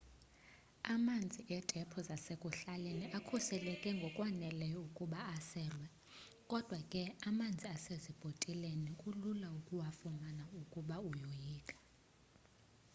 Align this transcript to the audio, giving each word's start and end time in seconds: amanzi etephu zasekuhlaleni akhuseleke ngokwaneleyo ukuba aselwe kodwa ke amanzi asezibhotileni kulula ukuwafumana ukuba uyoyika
amanzi 0.93 1.41
etephu 1.57 1.97
zasekuhlaleni 2.07 3.05
akhuseleke 3.17 3.89
ngokwaneleyo 3.99 4.79
ukuba 4.87 5.19
aselwe 5.35 5.87
kodwa 6.51 6.79
ke 6.91 7.01
amanzi 7.29 7.65
asezibhotileni 7.75 8.89
kulula 9.01 9.47
ukuwafumana 9.59 10.43
ukuba 10.61 10.95
uyoyika 11.09 11.75